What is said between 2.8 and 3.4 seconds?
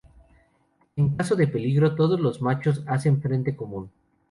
hacen